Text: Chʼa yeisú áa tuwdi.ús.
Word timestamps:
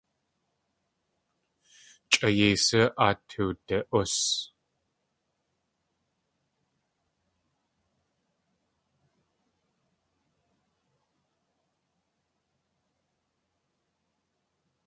Chʼa 2.11 2.27
yeisú 2.37 2.81
áa 3.05 3.13
tuwdi.ús. 3.29 4.15